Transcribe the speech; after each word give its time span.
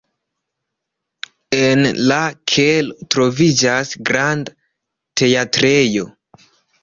En 1.57 1.89
la 2.11 2.17
kelo 2.53 2.97
troviĝas 3.15 3.93
granda 4.11 4.57
teatrejo. 5.23 6.09